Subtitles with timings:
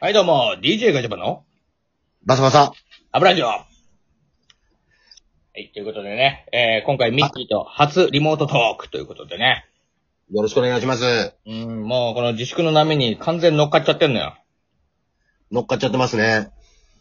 [0.00, 1.44] はい、どうも、DJ ガチャバの？
[2.24, 2.72] バサバサ。
[3.10, 3.46] 油ジオ。
[3.46, 3.66] は
[5.56, 9.66] い、ということでね、えー、今回ミッキーと初リモートトークということでね。
[10.30, 11.34] よろしくお願いします。
[11.44, 14.36] うん、もうこの自粛の波に完全に乗っかっちゃってんのよ。
[15.50, 16.50] 乗っかっちゃってますね。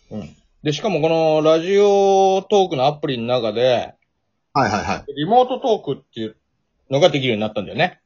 [0.10, 0.36] うん。
[0.64, 3.94] で、しかもこのラジオトークのアプリの中で、
[4.54, 5.14] はいはいはい。
[5.16, 6.36] リモートトークっていう
[6.90, 8.01] のができるようになったんだよね。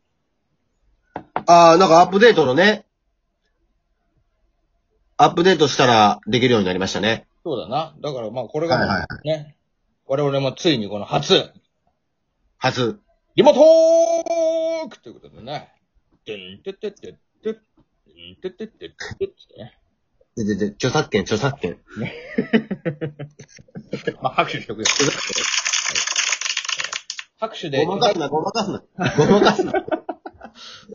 [1.48, 2.86] あー、なんかアップデートのね、
[5.18, 7.28] アップデートしたらできるようになりましたね。
[7.44, 7.96] そうだな。
[8.02, 9.56] だからまあこれがもうはいはいね、
[10.08, 11.52] 我々もついにこの初、
[12.58, 13.00] 初。
[13.36, 15.72] リモートークということでね。
[16.26, 19.28] てんてってってって、てんてってってってって
[19.58, 19.78] ね。
[20.36, 21.78] で、で、で、著作権、著作権。
[24.22, 24.86] まあ、拍手しとくよ。
[27.40, 28.84] 拍手で、ごまかすな、ごまかすな。
[29.18, 29.74] ごまかすな。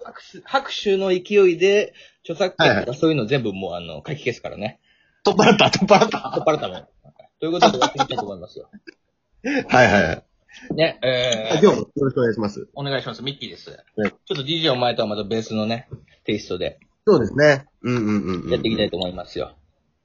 [0.05, 4.81] 拍手、拍手の勢いで、著作権はいとかそういうの全部もうあの、書き消すからね。
[5.25, 6.31] 取っ払った、取っ払った。
[6.45, 6.87] 取っ払ったもん。
[7.41, 8.69] ということでやっていきたいと思いますよ。
[9.69, 10.25] はいはいはい。
[10.75, 12.69] ね、えー、今日もよろしくお願いします。
[12.75, 13.23] お願いします。
[13.23, 13.71] ミッキーです。
[13.71, 15.89] はいちょっと DJ お前とはまた別のね、
[16.25, 17.67] テイストでそうですね。
[17.83, 18.51] うんうんうん、うん。
[18.51, 19.53] やっていきたいと思いますよ。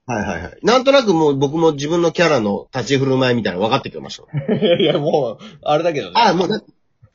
[0.08, 0.58] はいはいはい。
[0.64, 4.53] なんとなくもう僕も自分のキャラの立ち振る舞いみたいなの分かってきました。
[4.53, 6.14] いやもう、あれだけどね。
[6.16, 6.61] あー、もうな、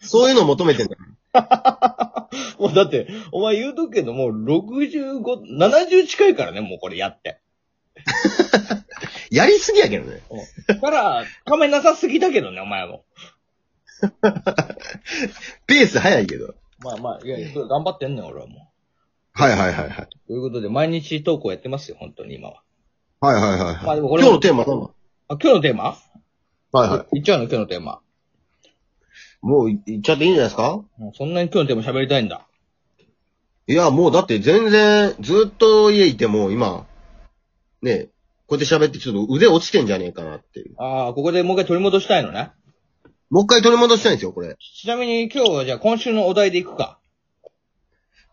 [0.00, 0.96] そういうのを求めてんだ。
[2.58, 5.22] もうだって、お前言うとくけど、もう65、
[5.58, 7.40] 70近いからね、もうこれやって。
[9.30, 10.22] やりすぎやけどね。
[10.66, 13.04] だから、ためなさすぎだけどね、お前も。
[15.66, 16.54] ペース早いけど。
[16.80, 18.70] まあまあ、いや、頑張ってんねん、俺はも
[19.32, 20.08] はいはいはいはい。
[20.24, 20.26] う。
[20.26, 22.62] ということで、毎日投稿やってますよ、本当に今は。
[23.20, 23.84] はいはいはい、はい。
[23.84, 24.94] まあでもこれ今日のテーマどう
[25.28, 25.84] あ、今日のテーマ？
[26.72, 27.06] はいはい。
[27.12, 28.00] 言っちゃうの、今日のテーマ。
[29.42, 30.82] もういいっちゃっていいんじゃないですか？
[30.98, 32.46] もうそんなに今日のテーマ喋りたいんだ。
[33.66, 36.86] いや、もうだって全然、ずっと家いても今、
[37.82, 38.08] ね
[38.46, 40.74] こうやって喋ってちょっと腕落ちてんじゃねえかなっていう。
[40.78, 42.50] ああ、ここでもう一回取り戻したいのね。
[43.30, 44.56] もう一回取り戻したいんですよ、これ。
[44.58, 46.98] ちなみに今日はじゃあ今週のお題でいくか。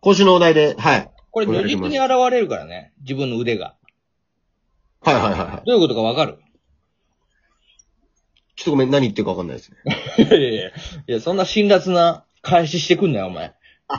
[0.02, 1.12] 今週のお題で、はい。
[1.30, 3.76] これ如実に現れるからね、自分の腕が。
[5.02, 5.68] はいはいはいはい。
[5.68, 6.40] どういうことかわかる？
[8.58, 9.78] ちょっとごめん、何言ってるかわかんないですね。
[10.18, 10.72] いやいやいや、い
[11.06, 13.54] や、そんな辛辣な返ししてくんなよ、お前。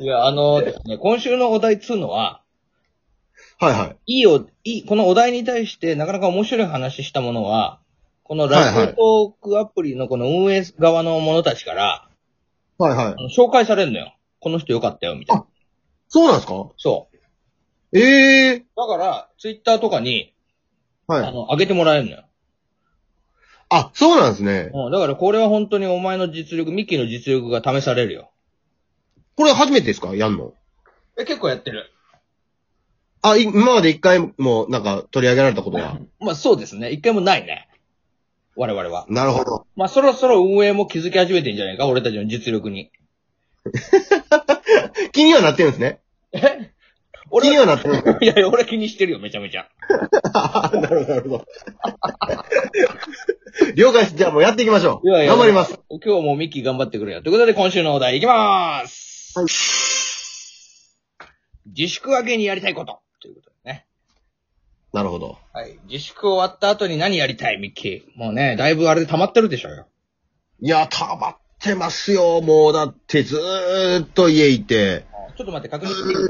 [0.00, 2.42] いや、あの、ね、今週のお題っつうのは、
[3.60, 4.18] はいはい。
[4.18, 7.78] いいお、いい、このお題に対してなかなか面白い話したものは、
[8.24, 12.08] このラジオトークアプリのこの運営側の者たちから、
[12.78, 13.10] はいはいあ。
[13.14, 14.12] の紹介されるのよ。
[14.40, 15.46] この人よかったよ、みたいな。
[16.08, 16.68] そうなんですか？
[16.76, 17.16] そう。
[17.98, 20.37] ええだから、ツイッターとかに、ー。
[21.08, 21.24] はい。
[21.24, 22.24] あの、上げてもらえるのよ。
[23.70, 24.70] あ、そうなんですね。
[24.72, 28.30] うん、だからこれは本当にお前の実力、ミッキーの実力が試されるよ。
[29.36, 30.14] これ初めてですか？
[30.14, 30.54] やんの？
[31.18, 31.90] え、結構やってる。
[33.22, 35.98] あ、い今まで一回もなんか取り上げられたことは？
[36.20, 36.90] まあそうですね。
[36.90, 37.68] 一回もないね。
[38.56, 39.06] 我々は。
[39.08, 39.66] なるほど。
[39.76, 41.86] まあそろそろ運営も気づき始めてんじゃないか？
[41.86, 42.90] 俺たちの実力に。
[45.12, 46.00] 気にはなってるんですね。
[46.32, 46.72] え？
[47.30, 49.68] 気俺にはなってる いやいや、俺気にしてるよ、めちゃめちゃ。
[50.72, 51.44] なるほど、なるほど。
[53.74, 54.16] 了解です。
[54.16, 55.08] じゃあもうやっていきましょう。
[55.08, 55.78] いやいや頑張ります。。
[55.90, 57.22] 今日はもうミッキー頑張ってくれよ。
[57.22, 59.38] ということで今週のお題いきまーす。
[59.38, 59.46] はい
[61.76, 63.00] 自粛明けにやりたいこと。
[63.20, 63.84] ということでね。
[64.94, 65.36] なるほど。
[65.52, 65.78] はい。
[65.86, 68.02] 自粛終わった後に何やりたい、ミッキー。
[68.18, 69.86] もうね、だいぶあれで溜まってるでしょうよ。
[70.62, 72.40] いや、溜まってますよ。
[72.40, 75.04] もうだってずーっと家いて。
[75.36, 76.28] ちょっと待って、確認していい？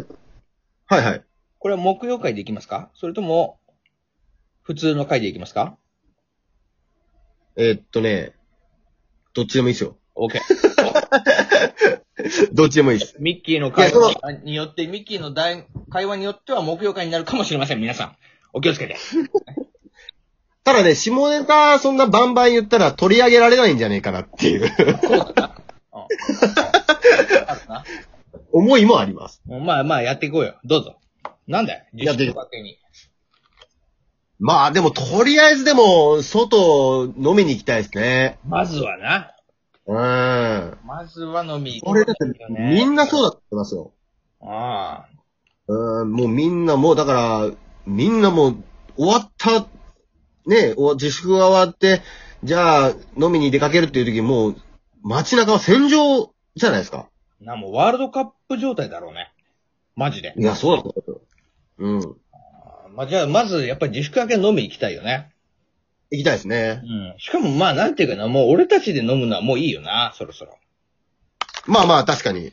[0.88, 1.24] はいはい。
[1.58, 2.90] これは木曜会でいきますか？
[2.94, 3.58] それとも、
[4.62, 5.76] 普通の会でいきますか？
[7.56, 8.32] えーっとね、
[9.34, 9.96] どっちでもいいですよ。
[10.16, 10.40] ?OK。
[12.52, 13.16] どっちでもいいです。
[13.18, 18.16] ミッキーの会いやそ話によって、ミッキーの大会話によっては木曜会になるかもしれません、皆さん。
[18.52, 18.96] お気をつけて。
[20.64, 24.86] ただね、下ネタそんなバンバン言ったら取り上げられないんじゃねえかなっていうそう
[25.34, 25.62] だな。
[25.92, 26.06] うん。
[27.46, 27.84] あるな。
[28.58, 29.40] 思いもあります。
[29.46, 30.54] まあまあやっていこうよ。
[30.64, 30.96] どうぞ。
[31.46, 31.84] なんだよ。
[31.94, 32.78] やっていく自粛明けに。
[34.40, 38.38] まあでもとりあえずでも、外飲みに行きたいですね。
[38.44, 39.34] まずはな。
[39.86, 40.78] うん。
[40.86, 42.24] まずは飲み行これだって。
[42.48, 43.92] みんなそうだってますよ。
[44.40, 45.08] ああ。
[45.68, 47.50] うん、もうみんなもうだから、
[47.86, 48.56] みんなもう
[48.96, 49.66] 終わった、
[50.46, 52.02] ね、お自粛が終わって、
[52.44, 54.56] じゃあ飲みに出かけるっていう時もう
[55.02, 57.08] 街中は戦場じゃないですか。
[57.40, 59.32] な、もうワールドカップ状態だろうね。
[59.96, 60.34] マジで。
[60.36, 61.20] いや、そうだと思うよ。
[61.78, 62.16] うん。
[62.94, 65.30] まあ、じゃあ、まず、やっぱり自粛明け飲み行きたいよね。
[66.10, 66.86] 行きたいですねう。
[66.86, 67.18] ん。
[67.18, 70.58] しかも、まあ、なんていうかな、もう俺たちで飲むのはもういいよな、そろそろ。
[71.66, 72.52] まあまあ、確かに。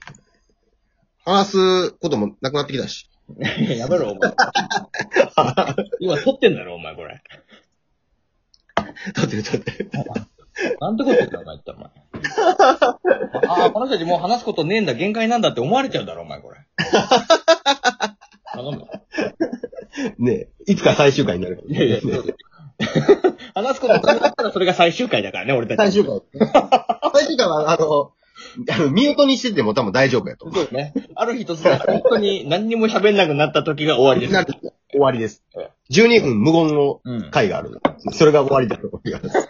[1.25, 3.09] 話すこともなくなってきたし。
[3.77, 4.31] やめろ、お前。
[5.99, 7.21] 今撮ってんだろ、お前、これ。
[9.15, 9.89] 撮ってる撮ってる。
[10.79, 11.89] なんてこと言ったのか言ったお前。
[13.47, 16.57] ああ、この人たちもう話すことねえんだ、限界なんだって思われちゃうだろ、お前、これ。
[18.53, 18.87] 頼む。
[20.19, 20.31] ね
[20.67, 21.63] え、いつか最終回になる。
[21.67, 22.35] いやいや、そうですよ
[23.55, 25.77] 話すことなくなったらそれが最終回だからね、俺たち。
[25.77, 26.21] 最終回。
[27.13, 28.11] 最終回は、あの、
[28.69, 30.93] あの、ミュートにしてても多分大丈夫やと思そうね。
[31.15, 34.21] ある日突然、本当に何にも喋んなくなった時が終わりう。
[34.23, 34.33] です。
[34.33, 34.53] なる
[34.91, 35.69] 終わりですえ。
[35.91, 37.29] 12分無言のうん。
[37.31, 37.79] 回があるの。
[38.11, 39.47] それが終わりだと思います。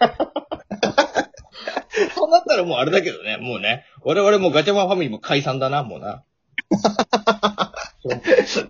[2.16, 3.86] そうなったらもうあれだけどね、もうね。
[4.04, 6.24] 我々もガチャバンファミリーも解散だな、もうな。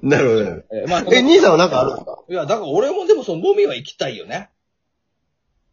[0.01, 1.03] なるほどなるえーまあ。
[1.11, 2.19] え、兄さんはなんかあるんですか？
[2.29, 4.49] いや、だから俺もでもその飲みは行きたいよね。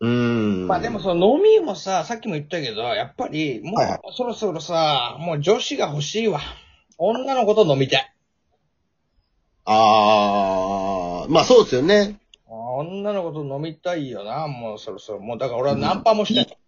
[0.01, 0.67] うーん。
[0.67, 6.41] まあでもその飲みもさ、さっきも言ったけど、やっぱり、もうそろそろさ、もう女子が欲しいわ。
[6.99, 8.13] 女の子と飲みたい。
[9.65, 12.19] あー、まあそうですよね。
[12.49, 15.21] 女の子と飲みたいよな、もうそろそろ。
[15.21, 16.59] もうだから俺はナンパもしたい。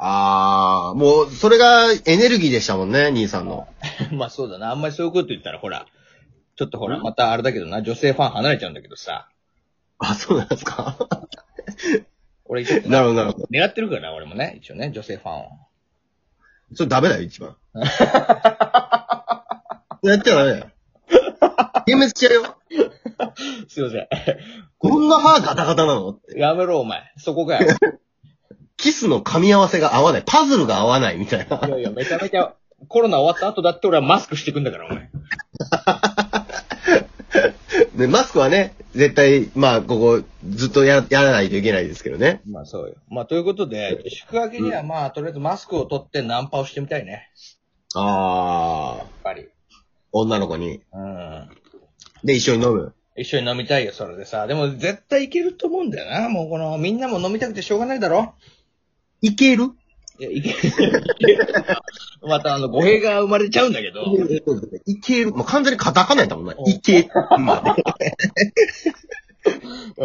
[0.00, 3.66] あー、もう、それがエネルギーでしたもんね、兄さんの。
[4.12, 5.86] まあそうだな、あんまりそういうこと言ったらほら、
[6.56, 9.28] ちょっとほら、またあれだけどな、女性ファン離れちゃうんだけどさ。
[9.98, 10.96] あ、そうなんですか？
[12.46, 13.48] 俺一応、なるほど、なるほど。
[13.50, 15.48] 狙ってるからな、俺もね、一応ね、女性ファンを。
[16.74, 17.56] それダメだよ、一番。
[17.74, 17.84] や
[20.14, 20.66] っちゃダメだよ。
[21.10, 22.56] 幻滅しちゃうよ。
[23.68, 24.08] すいません。
[24.78, 26.38] こんな歯ガタガタなのって。
[26.38, 27.12] やめろ、お前。
[27.16, 27.66] そこかよ。
[28.78, 30.22] キスの噛み合わせが合わない。
[30.24, 31.60] パズルが合わないみたいな。
[31.66, 32.54] いやいや、めちゃめちゃ、
[32.86, 35.10] コロナ終わった後だって俺はマスクしてくんだから、お前。
[37.96, 42.40] で、マスクはね、絶対、まあ、ここ、ずっとややらないといけないですけどね。
[42.46, 42.94] まあそうよ。
[43.08, 47.32] まあということで、宿泊にはまあ、とりあえずマスクを取ってナンパをしてみたいね。
[47.96, 49.48] あー、やっぱり。
[50.12, 50.80] 女の子に。
[50.92, 51.48] うん。
[52.22, 52.94] で、一緒に飲む。
[53.16, 54.46] 一緒に飲みたいよ、それでさ。
[54.46, 56.28] でも絶対いけると思うんだよな。
[56.28, 58.34] もうこの、みんなも飲みたくてしょうがないだろ
[59.22, 59.70] いける？
[60.20, 60.56] いや、いける。
[60.68, 60.86] いけ
[61.36, 61.46] る。
[62.22, 64.04] またあの、語弊が生まれちゃうんだけど。
[64.86, 65.32] いける。
[65.32, 66.54] もう完全にカタカナやったもんな。
[66.58, 67.10] うんいける。
[67.38, 67.76] まあ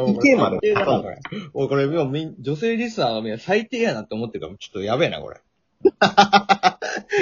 [0.09, 0.75] いけまで。
[1.53, 5.41] おい、これ、今みん、女性リスナーのみんな最低やなって思ってるから、ちょっとやべえな、これ。
[5.99, 6.79] まあ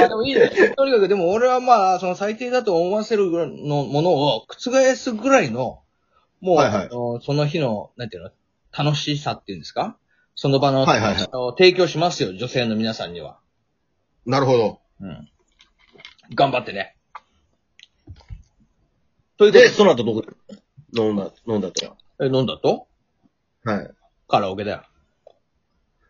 [0.07, 0.49] でもいいね。
[0.75, 5.79] とにかく、でも俺はまあ、その最低だと思わせるぐらいのものを覆すぐらいの、
[6.41, 8.31] もう、はいはいあのその日の、なんていうの、
[8.77, 9.97] 楽しさっていうんですか？
[10.35, 13.39] その場の、はいはいはいを提供しますよ、女性の皆さんには。
[14.25, 14.79] なるほど。
[15.01, 15.29] うん。
[16.33, 16.95] 頑張ってね。
[19.37, 20.27] ということで、で、その後どこで
[20.99, 22.87] 飲んだ、飲んだとえ、飲んだと？
[23.63, 23.73] は。
[23.77, 23.91] はい。
[24.27, 24.83] カラオケだよ。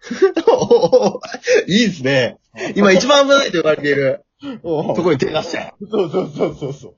[1.68, 2.38] いいですね。
[2.76, 4.26] 今一番危ないと言われている。
[4.42, 5.74] そそこに手出して。
[5.90, 6.96] そうそうそうそうそう。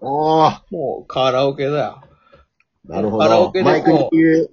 [0.00, 0.60] おー。
[0.70, 2.02] もうカラオケだよ。
[2.84, 3.52] なるほカラオど。
[3.52, 4.50] ケでもマイクに言う。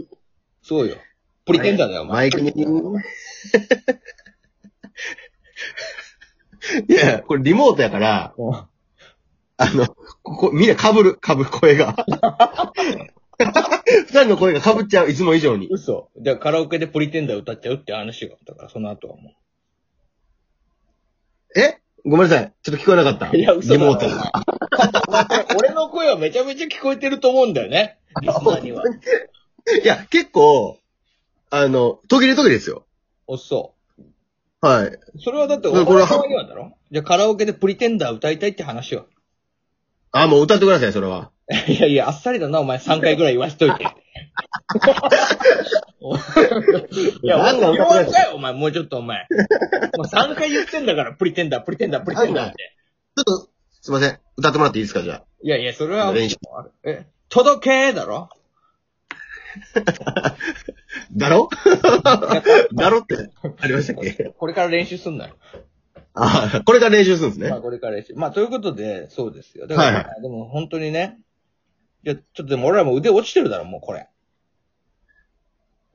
[0.61, 0.97] そうよ。
[1.45, 2.13] プリテンダーだよ、お前。
[2.15, 2.53] マイクに。
[6.87, 8.69] いや、これリモートやから、うん
[9.61, 9.87] あの、
[10.23, 11.93] ここ、みんな被る、被る声が。
[13.37, 15.67] 二人の声が被っちゃう、いつも以上に。
[15.69, 16.09] 嘘。
[16.17, 19.33] じゃあカラオケでプリテンダー歌っちゃうって話があったから、その後はも
[21.57, 21.79] え？
[22.05, 22.53] ごめんなさい。
[22.63, 23.29] ちょっと聞こえなかった。
[23.31, 23.37] う。
[23.37, 24.05] いや、嘘だろリモート。
[24.05, 24.19] お前
[25.07, 27.97] お前これ俺の声はめちゃめちゃ聞こえてると思うんだよね。
[28.21, 28.83] リスナーには。
[29.83, 30.79] いや、結構、
[31.51, 32.85] あの、途切れ途切れですよ。
[33.27, 33.73] おっそ
[34.61, 34.85] はい。
[34.87, 34.99] う。
[35.19, 36.07] それはだって、おこれは
[36.91, 39.05] じゃあカラオケでプリテンダー歌いたいって話は。
[40.11, 41.31] あ、もう歌ってください、それは。
[41.67, 43.83] いやいや、あっさりだな、お前3回ぐらい言わしといて。
[47.23, 49.25] いや、なんだ弱かよ、お前、もうちょっとお前。
[49.97, 52.75] もう3回言ってんだから、プリテンダー、プリテンダー、プリテンダーって。
[53.15, 53.49] ちょっと、
[53.81, 54.19] すいません。
[54.37, 55.23] 歌ってもらっていいですか、じゃあ。
[55.41, 56.37] いやいや、それは、練習
[56.83, 58.29] え、届けだろ？
[61.15, 61.49] だろ？
[62.73, 64.33] だろって、ありましたっけ？
[64.37, 65.35] これから練習すんなよ。
[66.13, 67.61] あ、これから練習するんですまあ、ね。
[67.63, 68.13] これから練習。
[68.13, 69.67] まあ、ということで、そうですよ。
[69.67, 71.19] だから、はいでも本当にね。
[72.03, 74.07] いや、ちょっとでも俺らも腕落ちてるだろ、もうこれ。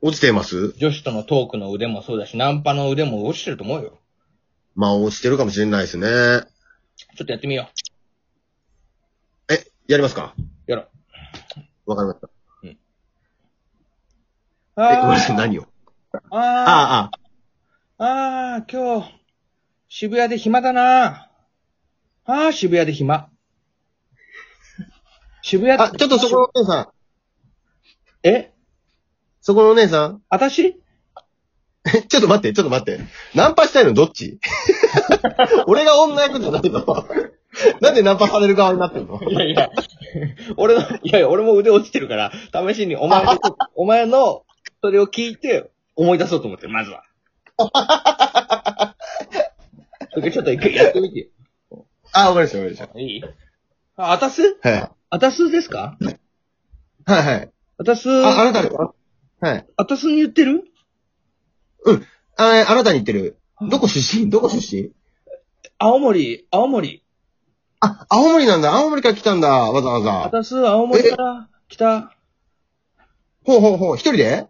[0.03, 0.73] 落ちてます？
[0.79, 3.99] 女子とのトークの腕もそうだし、ナンパの腕も落ちてると思うよ。
[4.75, 6.07] まあ、落ちてるかもしれないですね。
[6.97, 7.69] ちょっとやってみよ
[9.51, 10.35] え、やりますか？
[10.39, 10.71] う。
[10.71, 10.83] やろ
[11.87, 11.91] う。
[11.91, 12.29] わかりました。
[14.77, 15.67] あえ、ごめんなさい、何を？
[16.31, 17.11] あああ、
[17.99, 19.11] ああ、ああ、今日、
[19.89, 21.31] 渋谷で暇だな。
[22.27, 23.29] ああ、渋谷で暇。
[25.43, 25.85] 渋谷あ。
[25.85, 26.89] あ、ちょっとそこのお姉さん、
[28.27, 28.53] え？
[29.41, 30.81] そこのお姉さん、私？
[31.87, 33.05] えちょっと待って、ちょっと待って。
[33.35, 34.41] ナンパしたいのどっち？
[35.69, 36.83] 俺が女役じゃないの？
[37.81, 39.21] なんでナンパされる側になってんの？
[39.23, 39.71] いやいや、
[40.57, 43.39] 俺の、いやいや、俺も腕落ちてるから、試しにお前の、
[43.77, 44.45] お前の、
[44.85, 47.05] それを聞いて、思い出そうと思ってる、まずは。
[50.13, 51.87] それちょっと一回やってみてよ。
[52.13, 53.25] あ、わかりました、わかりましいい？
[53.97, 54.57] あ、あたす？
[54.61, 54.69] た。
[54.69, 54.91] はい。
[55.09, 55.97] あたすですか？
[56.03, 57.51] はいはい。
[57.79, 58.69] あたす、あ、あなた
[59.41, 59.67] はい。
[59.75, 60.65] あたすに言ってる？
[62.37, 63.39] あ、あなたに言ってる。
[63.63, 64.29] どこ出身？
[64.29, 64.91] どこ出身？
[65.79, 67.03] 青森、青森。
[67.81, 68.75] あ、青森なんだ。
[68.75, 69.49] 青森から来たんだ。
[69.49, 70.31] わざわあざ。
[70.31, 72.15] たす、青森から来た。
[73.47, 73.97] ほうほうほう。
[73.97, 74.47] 一人で？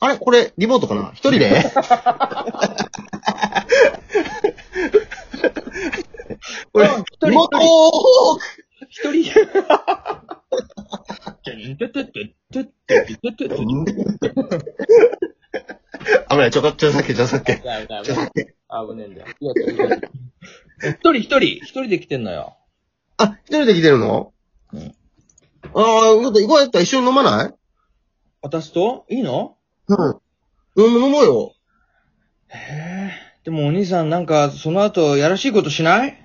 [0.00, 1.10] あれこれ、リモートかな？
[1.12, 1.64] 一人で？
[6.72, 7.58] これ、あ一人リモート
[8.88, 9.24] 一人。
[16.30, 17.56] 危ない、ちょ、ちょさっけ、ちょさっけ。
[17.56, 18.54] ちょさっけ。
[18.70, 19.26] 危ねえんだよ。
[20.80, 22.56] 一人一人、一人で来てんのよ。
[23.16, 24.32] あ、一人で来てるの？
[24.72, 24.80] うん。
[24.80, 24.92] あ
[25.74, 27.54] あ、よかった、行こうやったら一緒に飲まない？
[28.42, 29.04] 私と？
[29.10, 29.57] いいの？
[29.88, 30.20] うん。
[30.76, 31.54] 飲もうよ。
[32.48, 33.12] へえ。
[33.44, 36.18] でもお兄さんなんか、その後、やらしいことしない？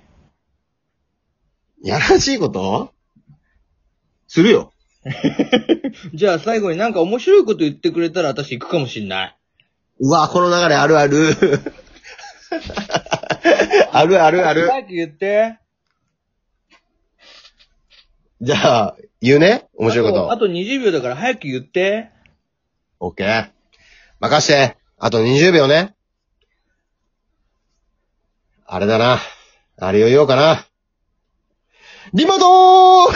[1.82, 2.92] やらしいこと？
[4.26, 4.72] するよ。
[6.14, 9.36] じゃあ最後になんか面白いこと言ってくれたら私行くかもしんない。
[10.00, 11.36] うわ、この流れあるある。
[13.92, 14.68] あるあるある。
[14.68, 15.58] 早く言って。
[18.40, 19.68] じゃあ、言うね？
[19.74, 20.24] 面白いこと。
[20.32, 22.10] あとあと20秒だから早く言って。
[23.00, 23.50] オッケー。
[24.20, 24.76] 任して。
[24.98, 25.94] あと20秒ね。
[28.66, 29.18] あれだな。
[29.76, 30.66] あれを言おうかな。
[32.12, 33.14] リモドー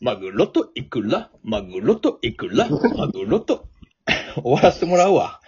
[0.00, 3.68] マグロとイクラ、マグロとイクラ、マグロと。
[4.34, 5.40] 終わらせてもらうわ。